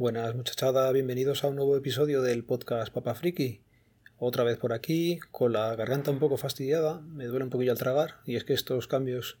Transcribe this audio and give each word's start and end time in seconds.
Buenas 0.00 0.34
muchachada, 0.34 0.90
bienvenidos 0.92 1.44
a 1.44 1.48
un 1.48 1.56
nuevo 1.56 1.76
episodio 1.76 2.22
del 2.22 2.42
podcast 2.42 2.90
Papa 2.90 3.14
Friki. 3.14 3.60
Otra 4.18 4.44
vez 4.44 4.56
por 4.56 4.72
aquí, 4.72 5.20
con 5.30 5.52
la 5.52 5.76
garganta 5.76 6.10
un 6.10 6.18
poco 6.18 6.38
fastidiada, 6.38 7.02
me 7.02 7.26
duele 7.26 7.44
un 7.44 7.50
poquillo 7.50 7.72
al 7.72 7.78
tragar, 7.78 8.14
y 8.24 8.36
es 8.36 8.44
que 8.44 8.54
estos 8.54 8.88
cambios 8.88 9.36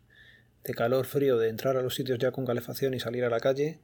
de 0.64 0.74
calor, 0.74 1.06
frío, 1.06 1.38
de 1.38 1.48
entrar 1.48 1.78
a 1.78 1.82
los 1.82 1.94
sitios 1.94 2.18
ya 2.18 2.30
con 2.30 2.44
calefacción 2.44 2.92
y 2.92 3.00
salir 3.00 3.24
a 3.24 3.30
la 3.30 3.40
calle, 3.40 3.78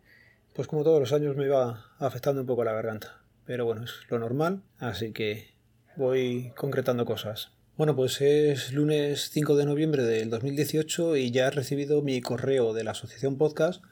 pues 0.52 0.69
como 0.69 0.85
todos 0.85 1.01
los 1.01 1.15
años 1.15 1.35
me 1.35 1.49
va 1.49 1.93
afectando 1.99 2.43
un 2.43 2.47
poco 2.47 2.62
la 2.62 2.75
garganta. 2.75 3.23
Pero 3.47 3.65
bueno, 3.65 3.85
es 3.85 3.93
lo 4.11 4.19
normal, 4.19 4.61
así 4.79 5.13
que 5.13 5.55
voy 5.97 6.52
concretando 6.59 7.07
cosas. 7.07 7.52
Bueno, 7.79 7.97
pues 7.97 8.21
es 8.21 8.74
lunes 8.74 9.30
5 9.30 9.57
de 9.57 9.65
noviembre 9.65 10.02
del 10.02 10.29
2018 10.29 11.16
y 11.16 11.30
ya 11.30 11.47
he 11.47 11.51
recibido 11.52 12.02
mi 12.02 12.21
correo 12.21 12.74
de 12.74 12.85
la 12.85 12.91
Asociación 12.91 13.38
Podcast 13.38 13.83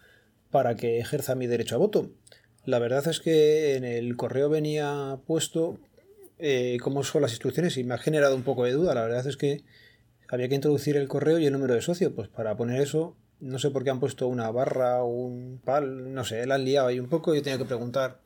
para 0.55 0.77
que 0.77 1.01
ejerza 1.01 1.35
mi 1.35 1.48
derecho 1.48 1.74
a 1.74 1.79
voto. 1.79 2.10
La 2.66 2.78
verdad 2.78 3.06
es 3.09 3.20
que 3.20 3.77
en 3.77 3.84
el 3.84 4.16
correo 4.16 4.48
venía 4.48 5.18
puesto 5.27 5.78
eh, 6.38 6.78
cómo 6.82 7.04
son 7.04 7.23
las 7.23 7.32
instrucciones 7.32 7.77
y 7.77 7.84
me 7.84 7.95
ha 7.95 7.98
generado 7.98 8.34
un 8.34 8.42
poco 8.42 8.64
de 8.64 8.73
duda. 8.73 8.95
La 8.95 9.02
verdad 9.02 9.27
es 9.27 9.37
que 9.37 9.64
había 10.28 10.48
que 10.48 10.54
introducir 10.54 10.96
el 10.96 11.09
correo 11.09 11.38
y 11.38 11.46
el 11.46 11.52
número 11.52 11.74
de 11.74 11.82
socio. 11.82 12.14
Pues 12.14 12.28
para 12.28 12.56
poner 12.56 12.80
eso, 12.80 13.16
no 13.40 13.59
sé 13.59 13.70
por 13.70 13.84
qué 13.84 13.90
han 13.90 14.00
puesto 14.00 14.28
una 14.28 14.50
barra 14.50 15.02
o 15.02 15.09
un 15.09 15.60
pal, 15.62 16.14
no 16.14 16.24
sé, 16.24 16.46
la 16.46 16.54
han 16.54 16.64
liado 16.64 16.88
ahí 16.88 16.98
un 16.98 17.09
poco. 17.09 17.34
Yo 17.34 17.43
tenía 17.43 17.59
que 17.59 17.66
preguntar 17.66 18.21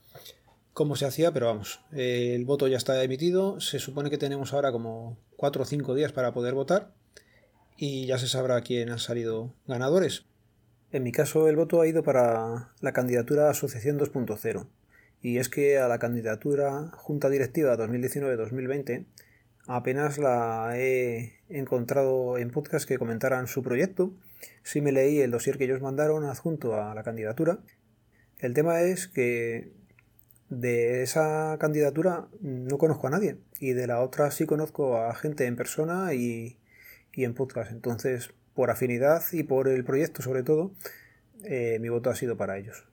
cómo 0.72 0.94
se 0.94 1.06
hacía, 1.06 1.32
pero 1.32 1.46
vamos, 1.46 1.80
eh, 1.92 2.34
el 2.36 2.44
voto 2.44 2.68
ya 2.68 2.76
está 2.76 3.02
emitido. 3.02 3.60
Se 3.60 3.80
supone 3.80 4.08
que 4.08 4.18
tenemos 4.18 4.52
ahora 4.52 4.70
como 4.70 5.18
4 5.36 5.62
o 5.62 5.66
5 5.66 5.94
días 5.96 6.12
para 6.12 6.32
poder 6.32 6.54
votar 6.54 6.92
y 7.76 8.06
ya 8.06 8.18
se 8.18 8.28
sabrá 8.28 8.60
quién 8.60 8.90
han 8.90 9.00
salido 9.00 9.52
ganadores. 9.66 10.27
En 10.90 11.02
mi 11.02 11.12
caso, 11.12 11.48
el 11.48 11.56
voto 11.56 11.82
ha 11.82 11.86
ido 11.86 12.02
para 12.02 12.72
la 12.80 12.92
candidatura 12.92 13.50
Asociación 13.50 13.98
2.0. 13.98 14.66
Y 15.20 15.36
es 15.36 15.50
que 15.50 15.78
a 15.78 15.86
la 15.86 15.98
candidatura 15.98 16.90
Junta 16.94 17.28
Directiva 17.28 17.76
2019-2020 17.76 19.04
apenas 19.66 20.16
la 20.16 20.72
he 20.78 21.40
encontrado 21.50 22.38
en 22.38 22.50
podcast 22.50 22.88
que 22.88 22.96
comentaran 22.96 23.48
su 23.48 23.62
proyecto. 23.62 24.14
Sí 24.62 24.80
me 24.80 24.92
leí 24.92 25.20
el 25.20 25.30
dossier 25.30 25.58
que 25.58 25.64
ellos 25.64 25.82
mandaron 25.82 26.24
adjunto 26.24 26.80
a 26.80 26.94
la 26.94 27.02
candidatura. 27.02 27.58
El 28.38 28.54
tema 28.54 28.80
es 28.80 29.08
que 29.08 29.72
de 30.48 31.02
esa 31.02 31.58
candidatura 31.60 32.28
no 32.40 32.78
conozco 32.78 33.08
a 33.08 33.10
nadie 33.10 33.36
y 33.60 33.72
de 33.74 33.86
la 33.86 34.00
otra 34.00 34.30
sí 34.30 34.46
conozco 34.46 34.96
a 34.96 35.14
gente 35.14 35.44
en 35.44 35.56
persona 35.56 36.14
y, 36.14 36.58
y 37.12 37.24
en 37.24 37.34
podcast. 37.34 37.72
Entonces, 37.72 38.30
por 38.58 38.72
afinidad 38.72 39.22
y 39.30 39.44
por 39.44 39.68
el 39.68 39.84
proyecto 39.84 40.20
sobre 40.20 40.42
todo, 40.42 40.72
eh, 41.44 41.78
mi 41.80 41.90
voto 41.90 42.10
ha 42.10 42.16
sido 42.16 42.36
para 42.36 42.58
ellos. 42.58 42.88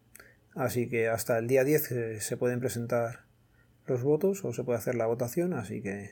Así 0.53 0.87
que 0.87 1.07
hasta 1.07 1.39
el 1.39 1.47
día 1.47 1.63
10 1.63 1.91
eh, 1.91 2.21
se 2.21 2.37
pueden 2.37 2.59
presentar 2.59 3.21
los 3.87 4.03
votos 4.03 4.45
o 4.45 4.53
se 4.53 4.63
puede 4.63 4.77
hacer 4.77 4.93
la 4.93 5.07
votación, 5.07 5.53
así 5.53 5.81
que 5.81 6.11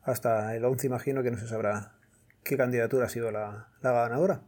hasta 0.00 0.56
el 0.56 0.64
11 0.64 0.86
imagino 0.86 1.22
que 1.22 1.30
no 1.30 1.36
se 1.36 1.46
sabrá 1.46 1.98
qué 2.42 2.56
candidatura 2.56 3.04
ha 3.04 3.08
sido 3.10 3.30
la, 3.30 3.68
ganadora. 3.82 4.40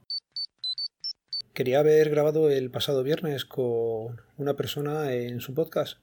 Quería 1.52 1.80
haber 1.80 2.08
grabado 2.08 2.48
el 2.48 2.70
pasado 2.70 3.02
viernes 3.02 3.44
con 3.44 4.22
una 4.38 4.55
persona 4.55 5.12
en 5.12 5.41
su 5.41 5.52
podcast. 5.52 5.98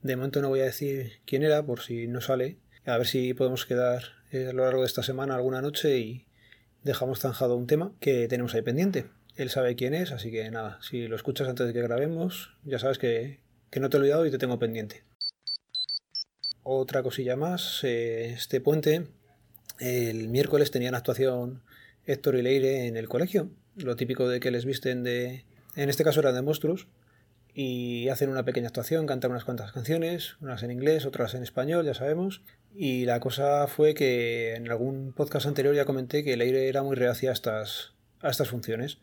De 0.00 0.16
momento 0.16 0.40
no 0.40 0.48
voy 0.48 0.60
a 0.60 0.64
decir 0.64 1.20
quién 1.26 1.42
era 1.42 1.62
por 1.62 1.80
si 1.80 2.06
no 2.06 2.22
sale. 2.22 2.56
A 2.86 2.96
ver 2.96 3.06
si 3.06 3.34
podemos 3.34 3.66
quedar 3.66 4.02
eh, 4.30 4.46
a 4.48 4.54
lo 4.54 4.64
largo 4.64 4.80
de 4.80 4.86
esta 4.86 5.02
semana 5.02 5.34
alguna 5.34 5.60
noche 5.60 5.98
y, 5.98 6.26
dejamos 6.82 7.20
zanjado 7.20 7.56
un 7.56 7.66
tema 7.66 7.92
que 8.00 8.28
tenemos 8.28 8.54
ahí 8.54 8.62
pendiente. 8.62 9.06
Él 9.36 9.50
sabe 9.50 9.76
quién 9.76 9.94
es, 9.94 10.12
así 10.12 10.30
que 10.30 10.50
nada, 10.50 10.78
si 10.82 11.08
lo 11.08 11.16
escuchas 11.16 11.48
antes 11.48 11.66
de 11.66 11.72
que 11.72 11.82
grabemos, 11.82 12.54
ya 12.64 12.78
sabes 12.78 12.98
que, 12.98 13.40
no 13.80 13.88
te 13.88 13.96
he 13.96 14.00
olvidado 14.00 14.26
y 14.26 14.30
te 14.30 14.38
tengo 14.38 14.58
pendiente. 14.58 15.04
Otra 16.62 17.02
cosilla 17.02 17.36
más, 17.36 17.82
eh, 17.82 18.32
este 18.32 18.60
puente, 18.60 19.06
el 19.80 20.28
miércoles 20.28 20.70
tenían 20.70 20.94
actuación 20.94 21.62
Héctor 22.04 22.36
y 22.36 22.42
Leire 22.42 22.86
en 22.86 22.96
el 22.96 23.08
colegio, 23.08 23.50
lo 23.76 23.96
típico 23.96 24.28
de 24.28 24.40
que 24.40 24.50
les 24.50 24.64
visten 24.64 25.02
de, 25.02 25.44
en 25.76 25.88
este 25.88 26.04
caso 26.04 26.20
eran 26.20 26.34
de 26.34 26.42
monstruos, 26.42 26.86
y 27.54 28.08
hacen 28.08 28.30
una 28.30 28.44
pequeña 28.44 28.68
actuación, 28.68 29.06
cantan 29.06 29.30
unas 29.30 29.44
cuantas 29.44 29.72
canciones, 29.72 30.36
unas 30.40 30.62
en 30.62 30.70
inglés, 30.70 31.04
otras 31.04 31.34
en 31.34 31.42
español, 31.42 31.84
ya 31.84 31.94
sabemos. 31.94 32.42
Y 32.74 33.04
la 33.04 33.20
cosa 33.20 33.66
fue 33.66 33.94
que 33.94 34.54
en 34.54 34.70
algún 34.70 35.12
podcast 35.12 35.46
anterior 35.46 35.74
ya 35.74 35.84
comenté 35.84 36.24
que 36.24 36.36
Leire 36.36 36.68
era 36.68 36.82
muy 36.82 36.96
reacia 36.96 37.30
a 37.30 37.32
estas, 37.34 37.92
a 38.20 38.30
estas 38.30 38.48
funciones. 38.48 38.98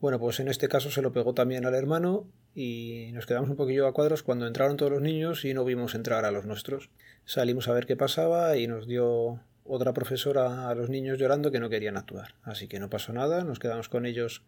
Bueno, 0.00 0.18
pues 0.18 0.40
en 0.40 0.48
este 0.48 0.68
caso 0.68 0.90
se 0.90 1.02
lo 1.02 1.12
pegó 1.12 1.34
también 1.34 1.66
al 1.66 1.74
hermano 1.74 2.26
y 2.54 3.10
nos 3.12 3.26
quedamos 3.26 3.50
un 3.50 3.56
poquillo 3.56 3.86
a 3.86 3.92
cuadros 3.92 4.22
cuando 4.22 4.46
entraron 4.46 4.78
todos 4.78 4.90
los 4.90 5.02
niños 5.02 5.44
y 5.44 5.52
no 5.52 5.66
vimos 5.66 5.94
entrar 5.94 6.24
a 6.24 6.30
los 6.30 6.46
nuestros. 6.46 6.88
Salimos 7.26 7.68
a 7.68 7.74
ver 7.74 7.84
qué 7.84 7.96
pasaba 7.96 8.56
y 8.56 8.66
nos 8.66 8.86
dio 8.86 9.40
otra 9.64 9.92
profesora 9.92 10.70
a 10.70 10.74
los 10.74 10.88
niños 10.88 11.18
llorando 11.18 11.50
que 11.50 11.60
no 11.60 11.68
querían 11.68 11.98
actuar. 11.98 12.34
Así 12.42 12.66
que 12.66 12.80
no 12.80 12.88
pasó 12.88 13.12
nada, 13.12 13.44
nos 13.44 13.58
quedamos 13.58 13.90
con 13.90 14.06
ellos 14.06 14.42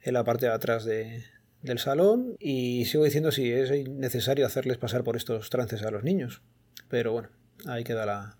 en 0.00 0.14
la 0.14 0.22
parte 0.22 0.46
de 0.46 0.52
atrás 0.52 0.84
de, 0.84 1.24
del 1.64 1.78
salón 1.78 2.36
y 2.38 2.84
sigo 2.84 3.04
diciendo 3.04 3.32
si 3.32 3.50
es 3.50 3.70
necesario 3.88 4.44
hacerles 4.44 4.76
pasar 4.76 5.02
por 5.02 5.16
estos 5.16 5.48
trances 5.48 5.82
a 5.82 5.90
los 5.90 6.04
niños. 6.04 6.42
Pero 6.88 7.12
bueno, 7.12 7.30
ahí 7.66 7.84
queda 7.84 8.04
la, 8.04 8.36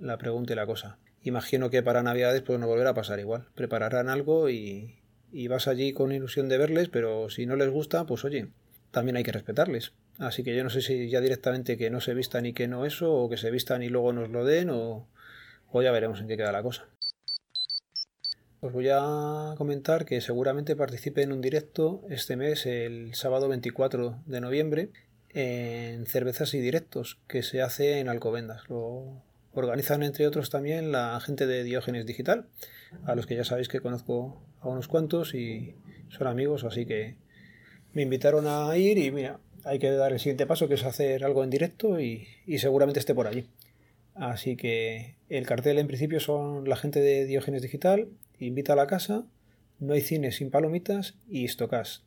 la 0.00 0.18
pregunta 0.18 0.52
y 0.52 0.56
la 0.56 0.66
cosa. 0.66 0.98
Imagino 1.22 1.70
que 1.70 1.84
para 1.84 2.02
Navidades 2.02 2.42
pues 2.42 2.58
no 2.58 2.66
volverá 2.66 2.90
a 2.90 2.94
pasar 2.94 3.20
igual. 3.20 3.46
Prepararán 3.54 4.08
algo 4.08 4.50
y, 4.50 4.96
y 5.32 5.46
vas 5.46 5.68
allí 5.68 5.92
con 5.92 6.10
ilusión 6.10 6.48
de 6.48 6.58
verles, 6.58 6.88
pero 6.88 7.30
si 7.30 7.46
no 7.46 7.54
les 7.54 7.70
gusta, 7.70 8.06
pues 8.06 8.24
oye, 8.24 8.48
también 8.90 9.16
hay 9.16 9.22
que 9.22 9.32
respetarles. 9.32 9.92
Así 10.18 10.42
que 10.42 10.56
yo 10.56 10.64
no 10.64 10.70
sé 10.70 10.80
si 10.82 11.08
ya 11.08 11.20
directamente 11.20 11.78
que 11.78 11.90
no 11.90 12.00
se 12.00 12.12
vistan 12.12 12.44
y 12.44 12.54
que 12.54 12.66
no 12.66 12.86
eso, 12.86 13.14
o 13.14 13.30
que 13.30 13.36
se 13.36 13.52
vistan 13.52 13.84
y 13.84 13.88
luego 13.88 14.12
nos 14.12 14.30
lo 14.30 14.44
den, 14.44 14.70
o, 14.70 15.08
o 15.70 15.82
ya 15.82 15.92
veremos 15.92 16.20
en 16.20 16.26
qué 16.26 16.36
queda 16.36 16.50
la 16.50 16.62
cosa. 16.62 16.88
Os 18.64 18.72
voy 18.72 18.88
a 18.90 19.54
comentar 19.58 20.06
que 20.06 20.22
seguramente 20.22 20.74
participe 20.74 21.20
en 21.20 21.32
un 21.32 21.42
directo 21.42 22.00
este 22.08 22.34
mes, 22.34 22.64
el 22.64 23.14
sábado 23.14 23.46
24 23.46 24.22
de 24.24 24.40
noviembre, 24.40 24.88
en 25.34 26.06
Cervezas 26.06 26.54
y 26.54 26.60
Directos, 26.60 27.18
que 27.28 27.42
se 27.42 27.60
hace 27.60 27.98
en 27.98 28.08
Alcobendas. 28.08 28.62
Lo 28.70 29.20
organizan 29.52 30.02
entre 30.02 30.26
otros 30.26 30.48
también 30.48 30.92
la 30.92 31.20
gente 31.20 31.46
de 31.46 31.62
Diógenes 31.62 32.06
Digital, 32.06 32.46
a 33.04 33.14
los 33.14 33.26
que 33.26 33.36
ya 33.36 33.44
sabéis 33.44 33.68
que 33.68 33.82
conozco 33.82 34.40
a 34.62 34.68
unos 34.68 34.88
cuantos 34.88 35.34
y 35.34 35.74
son 36.08 36.26
amigos, 36.26 36.64
así 36.64 36.86
que 36.86 37.16
me 37.92 38.00
invitaron 38.00 38.46
a 38.46 38.74
ir 38.78 38.96
y 38.96 39.10
mira, 39.10 39.40
hay 39.64 39.78
que 39.78 39.90
dar 39.90 40.14
el 40.14 40.20
siguiente 40.20 40.46
paso, 40.46 40.68
que 40.68 40.74
es 40.76 40.84
hacer 40.84 41.22
algo 41.26 41.44
en 41.44 41.50
directo 41.50 42.00
y, 42.00 42.28
y 42.46 42.56
seguramente 42.60 42.98
esté 42.98 43.14
por 43.14 43.26
allí. 43.26 43.46
Así 44.14 44.56
que 44.56 45.16
el 45.28 45.46
cartel 45.46 45.78
en 45.78 45.88
principio 45.88 46.20
son 46.20 46.68
la 46.68 46.76
gente 46.76 47.00
de 47.00 47.24
Diógenes 47.24 47.62
Digital, 47.62 48.08
invita 48.38 48.74
a 48.74 48.76
la 48.76 48.86
casa, 48.86 49.26
no 49.80 49.94
hay 49.94 50.00
cine 50.00 50.30
sin 50.30 50.50
palomitas 50.50 51.16
y 51.28 51.44
estocas. 51.44 52.04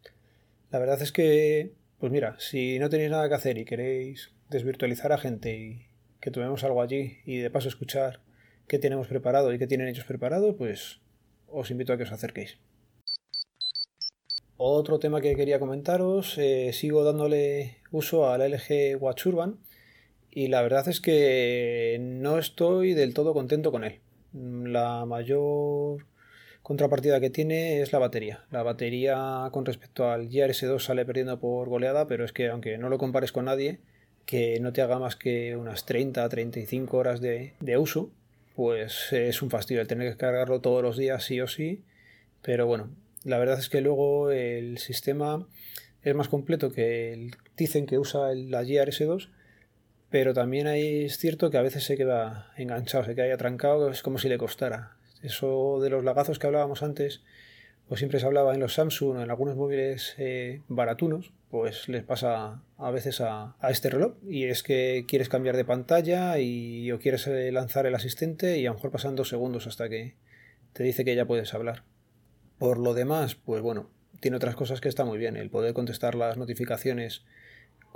La 0.72 0.79
verdad 0.79 1.01
es 1.01 1.12
que, 1.12 1.73
pues 2.00 2.12
mira, 2.12 2.35
si 2.40 2.79
no 2.79 2.90
tenéis 2.90 3.12
nada 3.12 3.28
que 3.28 3.35
hacer 3.35 3.57
y 3.57 3.66
queréis 3.66 4.31
desvirtualizar 4.50 5.12
a 5.12 5.18
gente 5.18 5.57
y 5.57 5.88
que 6.22 6.31
tomemos 6.31 6.63
algo 6.63 6.81
allí 6.81 7.18
y 7.25 7.38
de 7.38 7.50
paso 7.50 7.68
escuchar 7.68 8.22
qué 8.68 8.79
tenemos 8.79 9.07
preparado 9.07 9.53
y 9.53 9.59
qué 9.59 9.68
tienen 9.68 9.88
ellos 9.88 10.06
preparado, 10.06 10.56
pues 10.56 11.00
os 11.47 11.72
invito 11.72 11.91
a 11.94 11.97
que 11.97 12.03
os 12.03 12.12
acerquéis. 12.12 12.57
Otro 14.56 14.98
tema 14.98 15.21
que 15.21 15.36
quería 15.36 15.60
comentaros, 15.60 16.38
eh, 16.38 16.71
sigo 16.74 17.03
dándole 17.03 17.77
uso 17.92 18.30
al 18.30 18.42
LG 18.42 18.98
Watch 19.00 19.25
Urban 19.27 19.60
y 20.38 20.50
la 20.50 20.62
verdad 20.62 20.88
es 20.88 21.01
que 21.01 21.98
no 22.00 22.38
estoy 22.38 22.94
del 22.94 23.16
todo 23.16 23.34
contento 23.34 23.72
con 23.72 23.84
él. 23.84 24.01
La 24.34 25.04
mayor 25.07 26.06
contrapartida 26.62 27.19
que 27.19 27.31
tiene 27.31 27.81
es 27.81 27.92
la 27.92 27.98
batería. 27.98 28.45
La 28.51 28.62
batería 28.62 29.50
con 29.51 29.66
respecto 29.66 30.12
al 30.12 30.30
s 30.31 30.63
2 30.63 30.84
sale 30.84 31.06
perdiendo 31.06 31.39
por 31.39 31.69
goleada, 31.69 32.06
pero 32.06 32.24
es 32.24 32.34
que 32.34 32.50
aunque 32.50 32.78
no 32.78 32.89
lo 32.89 33.00
compares 33.00 33.31
con 33.31 33.45
nadie, 33.45 33.80
que 34.28 34.60
no 34.60 34.74
te 34.74 34.84
haga 34.84 35.00
más 35.00 35.16
que 35.16 35.56
unas 35.56 35.88
30 35.88 36.30
35 36.30 36.95
horas 36.95 37.19
de, 37.19 37.56
de 37.60 37.80
uso, 37.80 38.12
pues 38.56 39.12
es 39.13 39.42
un 39.42 39.50
fastidio 39.50 39.81
el 39.81 39.88
tener 39.88 40.12
que 40.12 40.19
cargarlo 40.19 40.62
todos 40.62 40.84
los 40.84 40.98
días 40.98 41.24
sí 41.24 41.42
o 41.42 41.48
sí. 41.48 41.81
Pero 42.44 42.68
bueno, 42.68 42.92
la 43.24 43.39
verdad 43.39 43.57
es 43.57 43.69
que 43.69 43.81
luego 43.81 44.30
el 44.30 44.78
sistema 44.78 45.48
es 46.04 46.13
más 46.13 46.28
completo 46.28 46.72
que 46.72 47.12
el 47.12 47.38
dicen 47.57 47.88
que 47.88 47.98
usa 47.98 48.36
la 48.36 48.62
s 48.62 49.04
2 49.04 49.31
pero 50.09 50.33
también 50.33 50.68
es 50.68 51.18
cierto 51.18 51.50
que 51.50 51.57
a 51.57 51.62
veces 51.62 51.83
se 51.83 51.98
queda 51.98 52.51
enganchado, 52.57 53.04
se 53.04 53.15
queda 53.15 53.33
atrancado, 53.33 53.89
es 53.89 54.01
como 54.01 54.18
si 54.18 54.30
le 54.30 54.38
costara. 54.38 54.98
Eso 55.21 55.80
de 55.81 55.89
los 55.89 56.04
lagazos 56.04 56.39
que 56.39 56.48
hablábamos 56.48 56.83
antes, 56.83 57.24
pues 57.88 58.00
siempre 58.00 58.19
se 58.19 58.25
hablaba 58.25 58.54
en 58.54 58.59
los 58.59 58.75
Samsung 58.75 59.18
o 59.18 59.21
en 59.21 59.30
algunos 59.30 59.56
móviles 59.56 60.15
eh, 60.18 60.62
baratunos, 60.68 61.33
pues 61.50 61.89
les 61.89 62.04
pasa 62.04 62.62
a 62.77 62.92
veces 62.92 63.21
a, 63.21 63.56
este 63.69 63.89
reloj. 63.89 64.15
Y 64.27 64.45
es 64.45 64.63
que 64.63 65.06
quieres 65.07 65.30
cambiar 65.30 65.57
de 65.57 65.65
pantalla 65.65 66.39
y 66.39 66.92
o 66.92 67.00
quieres 67.00 67.27
eh, 67.27 67.51
lanzar 67.51 67.86
el 67.86 67.95
asistente 67.95 68.60
y 68.60 68.65
a 68.65 68.69
lo 68.69 68.75
mejor 68.75 68.92
pasan 68.92 69.15
dos 69.15 69.30
segundos 69.30 69.68
hasta 69.68 69.89
que 69.89 70.15
te 70.74 70.83
dice 70.83 71.03
que 71.03 71.15
ya 71.15 71.25
puedes 71.25 71.53
hablar. 71.53 71.83
Por 72.60 72.77
lo 72.77 72.94
demás, 72.94 73.36
pues 73.36 73.62
bueno, 73.62 73.89
tiene 74.19 74.38
otras 74.38 74.56
cosas 74.56 74.81
que 74.81 74.89
está 74.89 75.06
muy 75.06 75.18
bien. 75.18 75.36
El 75.36 75.50
poder 75.50 75.74
contestar 75.74 76.15
las 76.15 76.38
notificaciones 76.38 77.24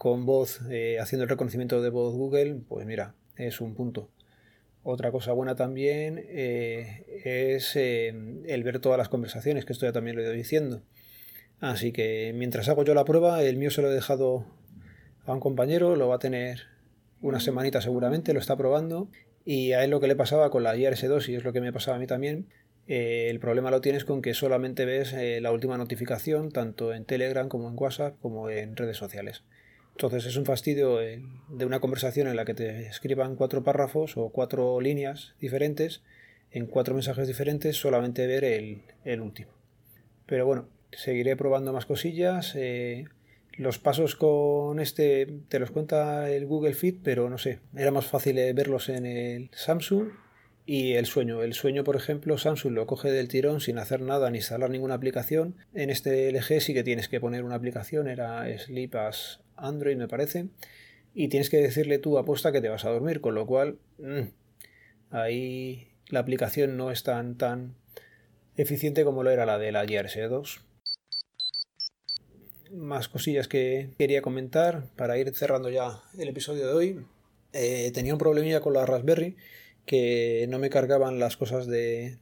con 0.01 0.25
voz, 0.25 0.61
eh, 0.71 0.97
haciendo 0.99 1.25
el 1.25 1.29
reconocimiento 1.29 1.79
de 1.79 1.91
voz 1.91 2.15
Google, 2.15 2.61
pues 2.67 2.87
mira, 2.87 3.13
es 3.35 3.61
un 3.61 3.75
punto. 3.75 4.09
Otra 4.81 5.11
cosa 5.11 5.31
buena 5.31 5.53
también 5.53 6.25
eh, 6.27 7.21
es 7.23 7.75
el 7.75 8.63
ver 8.63 8.79
todas 8.79 8.97
las 8.97 9.09
conversaciones, 9.09 9.63
que 9.63 9.73
esto 9.73 9.85
ya 9.85 9.91
también 9.91 10.15
lo 10.15 10.23
he 10.23 10.25
ido 10.25 10.33
diciendo. 10.33 10.81
Así 11.59 11.91
que 11.91 12.33
mientras 12.35 12.67
hago 12.67 12.83
yo 12.83 12.95
la 12.95 13.05
prueba, 13.05 13.43
el 13.43 13.57
mío 13.57 13.69
se 13.69 13.83
lo 13.83 13.91
he 13.91 13.93
dejado 13.93 14.47
a 15.27 15.33
un 15.33 15.39
compañero, 15.39 15.95
lo 15.95 16.07
va 16.07 16.15
a 16.15 16.19
tener 16.19 16.61
una 17.21 17.39
semanita 17.39 17.79
seguramente, 17.79 18.33
lo 18.33 18.39
está 18.39 18.57
probando. 18.57 19.07
Y 19.45 19.73
a 19.73 19.83
él 19.83 19.91
lo 19.91 19.99
que 19.99 20.07
le 20.07 20.15
pasaba 20.15 20.49
con 20.49 20.63
la 20.63 20.75
IRS2, 20.75 21.29
y 21.29 21.35
es 21.35 21.43
lo 21.43 21.53
que 21.53 21.61
me 21.61 21.71
pasaba 21.71 21.97
a 21.97 21.99
mí 21.99 22.07
también, 22.07 22.47
eh, 22.87 23.27
el 23.29 23.39
problema 23.39 23.69
lo 23.69 23.81
tienes 23.81 24.03
con 24.03 24.23
que 24.23 24.33
solamente 24.33 24.85
ves 24.85 25.13
la 25.13 25.51
última 25.51 25.77
notificación, 25.77 26.51
tanto 26.51 26.91
en 26.91 27.05
Telegram 27.05 27.47
como 27.47 27.69
en 27.69 27.75
WhatsApp, 27.77 28.19
como 28.19 28.49
en 28.49 28.75
redes 28.75 28.97
sociales. 28.97 29.43
Entonces 29.91 30.25
es 30.25 30.37
un 30.37 30.45
fastidio 30.45 30.97
de 30.97 31.65
una 31.65 31.79
conversación 31.79 32.27
en 32.27 32.35
la 32.35 32.45
que 32.45 32.53
te 32.53 32.87
escriban 32.87 33.35
cuatro 33.35 33.63
párrafos 33.63 34.17
o 34.17 34.29
cuatro 34.29 34.81
líneas 34.81 35.35
diferentes, 35.39 36.01
en 36.51 36.65
cuatro 36.65 36.93
mensajes 36.93 37.27
diferentes, 37.27 37.77
solamente 37.77 38.27
ver 38.27 38.43
el 38.43 39.21
último. 39.21 39.51
Pero 40.25 40.45
bueno, 40.45 40.67
seguiré 40.91 41.35
probando 41.35 41.73
más 41.73 41.85
cosillas. 41.85 42.53
Eh, 42.55 43.05
los 43.57 43.79
pasos 43.79 44.15
con 44.15 44.79
este 44.79 45.27
te 45.49 45.59
los 45.59 45.71
cuenta 45.71 46.29
el 46.31 46.45
Google 46.45 46.73
Fit, 46.73 46.99
pero 47.03 47.29
no 47.29 47.37
sé, 47.37 47.59
era 47.75 47.91
más 47.91 48.05
fácil 48.05 48.35
verlos 48.53 48.89
en 48.89 49.05
el 49.05 49.49
Samsung 49.53 50.09
y 50.65 50.93
el 50.93 51.05
sueño. 51.05 51.43
El 51.43 51.53
sueño, 51.53 51.83
por 51.83 51.95
ejemplo, 51.95 52.37
Samsung 52.37 52.73
lo 52.73 52.87
coge 52.87 53.11
del 53.11 53.27
tirón 53.27 53.61
sin 53.61 53.77
hacer 53.77 54.01
nada 54.01 54.29
ni 54.29 54.37
instalar 54.37 54.69
ninguna 54.69 54.95
aplicación. 54.95 55.55
En 55.73 55.89
este 55.89 56.31
LG 56.31 56.61
sí 56.61 56.73
que 56.73 56.83
tienes 56.83 57.07
que 57.07 57.19
poner 57.19 57.43
una 57.43 57.55
aplicación, 57.55 58.07
era 58.07 58.45
Sleep 58.57 58.95
as 58.95 59.39
Android 59.55 59.97
me 59.97 60.07
parece, 60.07 60.47
y 61.13 61.27
tienes 61.27 61.49
que 61.49 61.57
decirle 61.57 61.99
tú 61.99 62.17
aposta 62.17 62.51
que 62.51 62.61
te 62.61 62.69
vas 62.69 62.85
a 62.85 62.89
dormir, 62.89 63.21
con 63.21 63.35
lo 63.35 63.45
cual 63.45 63.77
mm, 63.99 64.29
ahí 65.11 65.89
la 66.09 66.19
aplicación 66.19 66.77
no 66.77 66.91
es 66.91 67.03
tan 67.03 67.75
eficiente 68.55 69.03
como 69.03 69.23
lo 69.23 69.29
era 69.29 69.45
la 69.45 69.57
de 69.57 69.71
la 69.71 69.85
Gears 69.85 70.17
2 70.29 70.65
más 72.71 73.09
cosillas 73.09 73.47
que 73.47 73.89
quería 73.97 74.21
comentar 74.21 74.85
para 74.95 75.17
ir 75.17 75.35
cerrando 75.35 75.69
ya 75.69 76.01
el 76.17 76.29
episodio 76.29 76.67
de 76.67 76.73
hoy. 76.73 77.05
Eh, 77.53 77.91
tenía 77.93 78.13
un 78.13 78.19
problemilla 78.19 78.61
con 78.61 78.73
la 78.73 78.85
Raspberry 78.85 79.35
que 79.85 80.45
no 80.49 80.59
me 80.59 80.69
cargaban 80.69 81.19
las 81.19 81.37
cosas 81.37 81.67
de 81.67 82.17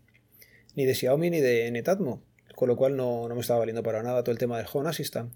ni 0.76 0.86
de 0.86 0.96
Xiaomi 0.96 1.30
ni 1.30 1.42
de 1.42 1.70
Netatmo, 1.72 2.24
con 2.56 2.68
lo 2.68 2.76
cual 2.76 2.96
no, 2.96 3.28
me 3.28 3.42
estaba 3.42 3.60
valiendo 3.60 3.84
para 3.84 4.04
nada 4.04 4.24
todo 4.24 4.32
el 4.32 4.38
tema 4.38 4.58
del 4.58 4.68
Home 4.72 4.90
Assistant. 4.90 5.34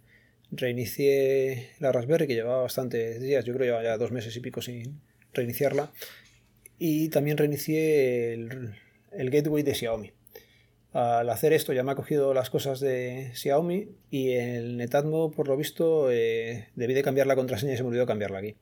Reinicié 0.51 1.71
la 1.79 1.91
Raspberry 1.91 2.27
que 2.27 2.35
llevaba 2.35 2.61
bastantes 2.61 3.21
días, 3.21 3.43
yo 3.45 3.53
creo 3.53 3.59
que 3.59 3.65
llevaba 3.65 3.83
ya 3.83 3.97
dos 3.97 4.11
meses 4.11 4.35
y 4.35 4.39
pico 4.39 4.61
sin 4.61 5.01
reiniciarla. 5.33 5.91
Y 6.79 7.09
también 7.09 7.37
reinicié 7.37 8.33
el, 8.33 9.29
gateway 9.29 9.63
de 9.63 9.75
Xiaomi 9.75 10.13
al 10.93 11.29
hacer 11.29 11.53
esto 11.53 11.73
ya 11.73 11.83
me 11.83 11.91
ha 11.91 11.95
cogido 11.95 12.33
las 12.35 12.51
cosas 12.51 12.79
de 12.79 13.31
Xiaomi 13.33 13.89
y 14.11 14.33
el 14.33 14.77
Netatmo, 14.77 15.31
por 15.31 15.47
lo 15.47 15.57
visto, 15.57 16.11
eh, 16.11 16.69
debí 16.75 16.93
de 16.93 17.01
cambiar 17.01 17.25
la 17.25 17.35
contraseña 17.35 17.73
y 17.73 17.77
se 17.77 17.83
me 17.83 17.89
olvidó 17.89 18.05
cambiarla 18.05 18.39
aquí. 18.39 18.55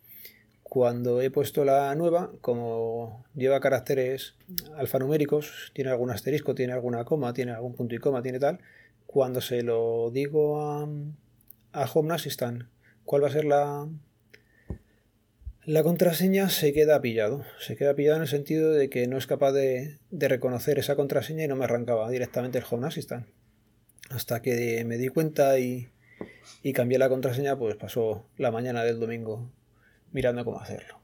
Cuando 0.71 1.19
he 1.19 1.29
puesto 1.29 1.65
la 1.65 1.93
nueva, 1.95 2.31
como 2.39 3.25
lleva 3.35 3.59
caracteres 3.59 4.35
alfanuméricos, 4.77 5.69
tiene 5.73 5.91
algún 5.91 6.11
asterisco, 6.11 6.55
tiene 6.55 6.71
alguna 6.71 7.03
coma, 7.03 7.33
tiene 7.33 7.51
algún 7.51 7.75
punto 7.75 7.93
y 7.93 7.97
coma, 7.97 8.21
tiene 8.21 8.39
tal, 8.39 8.59
cuando 9.05 9.41
se 9.41 9.63
lo 9.63 10.11
digo 10.11 10.61
a, 10.61 10.87
a 11.73 11.91
Home 11.93 12.13
Assistant, 12.13 12.69
¿cuál 13.03 13.21
va 13.21 13.27
a 13.27 13.31
ser 13.31 13.43
la, 13.43 13.89
la 15.65 15.83
contraseña 15.83 16.47
se 16.47 16.71
queda 16.71 17.01
pillado. 17.01 17.43
Se 17.59 17.75
queda 17.75 17.93
pillado 17.93 18.15
en 18.15 18.21
el 18.21 18.29
sentido 18.29 18.71
de 18.71 18.89
que 18.89 19.07
no 19.07 19.17
es 19.17 19.27
capaz 19.27 19.51
de, 19.51 19.99
reconocer 20.09 20.79
esa 20.79 20.95
contraseña 20.95 21.43
y 21.43 21.49
no 21.49 21.57
me 21.57 21.65
arrancaba 21.65 22.09
directamente 22.09 22.59
el 22.59 22.65
Home 22.71 22.87
Assistant. 22.87 23.27
Hasta 24.09 24.41
que 24.41 24.85
me 24.85 24.95
di 24.95 25.09
cuenta 25.09 25.59
y, 25.59 25.89
y 26.63 26.71
cambié 26.71 26.97
la 26.97 27.09
contraseña, 27.09 27.59
pues 27.59 27.75
pasó 27.75 28.25
la 28.37 28.51
mañana 28.51 28.85
del 28.85 29.01
domingo 29.01 29.51
mirando 30.11 30.45
cómo 30.45 30.59
hacerlo. 30.59 30.99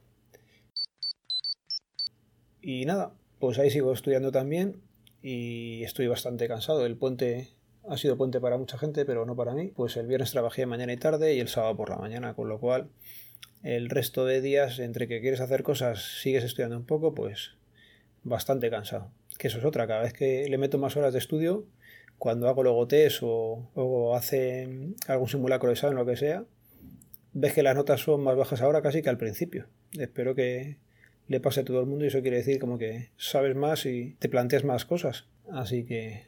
Y 2.62 2.86
nada, 2.86 3.14
pues 3.40 3.60
ahí 3.60 3.70
sigo 3.70 3.94
estudiando 3.94 4.32
también 4.32 4.82
y 5.22 5.84
estoy 5.84 6.08
bastante 6.08 6.48
cansado. 6.48 6.86
El 6.86 6.98
puente 6.98 7.50
ha 7.88 7.98
sido 7.98 8.18
puente 8.18 8.42
para 8.42 8.58
mucha 8.58 8.78
gente, 8.78 9.06
pero 9.06 9.26
no 9.26 9.36
para 9.36 9.54
mí. 9.54 9.72
Pues 9.76 9.98
el 9.98 10.08
viernes 10.08 10.32
trabajé 10.32 10.66
mañana 10.66 10.94
y 10.94 10.98
tarde 10.98 11.34
y 11.34 11.40
el 11.40 11.48
sábado 11.48 11.76
por 11.78 11.90
la 11.90 11.98
mañana, 11.98 12.34
con 12.34 12.50
lo 12.50 12.60
cual 12.60 12.90
el 13.64 13.90
resto 13.90 14.26
de 14.26 14.42
días, 14.42 14.80
entre 14.80 15.08
que 15.08 15.22
quieres 15.22 15.42
hacer 15.42 15.64
cosas, 15.64 16.20
sigues 16.22 16.44
estudiando 16.44 16.78
un 16.78 16.86
poco, 16.86 17.14
pues 17.14 17.56
bastante 18.24 18.70
cansado. 18.70 19.12
Que 19.38 19.48
eso 19.48 19.60
es 19.60 19.66
otra, 19.66 19.88
cada 19.88 20.02
vez 20.02 20.14
que 20.14 20.48
le 20.50 20.58
meto 20.58 20.78
más 20.78 20.98
horas 20.98 21.14
de 21.14 21.20
estudio, 21.20 21.66
cuando 22.18 22.48
hago 22.50 22.64
luego 22.64 22.88
test 22.88 23.20
o, 23.22 23.70
o 23.76 24.16
hace 24.16 24.94
algún 25.08 25.28
simulacro 25.28 25.70
de 25.70 25.74
examen 25.74 25.98
o 25.98 26.02
lo 26.02 26.06
que 26.06 26.18
sea, 26.18 26.46
ves 27.40 27.54
que 27.54 27.62
las 27.62 27.76
notas 27.76 28.02
son 28.02 28.24
más 28.24 28.36
bajas 28.36 28.62
ahora 28.62 28.82
casi 28.82 29.04
que 29.04 29.10
al 29.10 29.18
principio. 29.18 29.68
Espero 29.98 30.34
que 30.34 30.78
le 31.28 31.40
pase 31.40 31.60
a 31.60 31.66
todo 31.66 31.80
el 31.80 31.86
mundo 31.86 32.04
y 32.04 32.08
eso 32.08 32.22
quiere 32.22 32.38
decir 32.38 32.60
como 32.60 32.80
que 32.80 33.12
sabes 33.16 33.56
más 33.56 33.86
y 33.86 34.16
te 34.18 34.28
planteas 34.28 34.64
más 34.64 34.86
cosas. 34.86 35.26
Así 35.52 35.86
que 35.86 36.26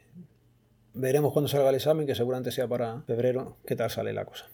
veremos 0.94 1.32
cuando 1.32 1.48
salga 1.48 1.70
el 1.70 1.74
examen, 1.74 2.06
que 2.06 2.14
seguramente 2.14 2.52
sea 2.52 2.68
para 2.68 3.02
febrero, 3.02 3.56
qué 3.66 3.74
tal 3.74 3.90
sale 3.90 4.12
la 4.12 4.24
cosa. 4.24 4.46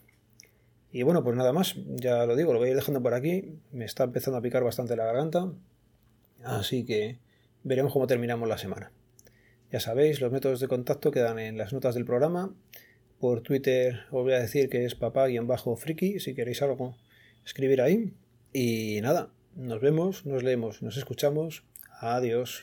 Y 0.91 1.03
bueno, 1.03 1.23
pues 1.23 1.37
nada 1.37 1.53
más, 1.53 1.77
ya 1.87 2.25
lo 2.25 2.37
digo, 2.37 2.55
lo 2.55 2.59
voy 2.59 2.69
a 2.69 2.71
ir 2.71 2.77
dejando 2.77 3.03
por 3.03 3.13
aquí. 3.13 3.59
Me 3.71 3.85
está 3.85 4.05
empezando 4.05 4.39
a 4.39 4.43
picar 4.43 4.65
bastante 4.65 4.97
la 4.97 5.05
garganta. 5.05 5.53
Así 6.43 6.87
que 6.87 7.19
veremos 7.65 7.93
cómo 7.93 8.07
terminamos 8.07 8.49
la 8.49 8.57
semana. 8.57 8.93
Ya 9.71 9.81
sabéis, 9.81 10.23
los 10.23 10.33
métodos 10.33 10.61
de 10.61 10.69
contacto 10.69 11.11
quedan 11.11 11.39
en 11.39 11.59
las 11.59 11.75
notas 11.75 11.95
del 11.95 12.07
programa. 12.07 12.55
Por 13.27 13.41
Twitter 13.41 14.05
os 14.13 14.23
voy 14.23 14.35
a 14.35 14.39
decir 14.39 14.69
que 14.69 14.85
es 14.85 14.95
papá-friki, 14.95 16.21
si 16.21 16.33
queréis 16.37 16.63
algo, 16.63 16.95
escribir 17.45 17.83
ahí. 17.83 18.13
Y 18.53 19.01
nada, 19.03 19.31
nos 19.57 19.81
vemos, 19.81 20.25
nos 20.27 20.45
leemos, 20.45 20.81
nos 20.81 20.97
escuchamos. 20.97 21.65
Adiós. 21.99 22.63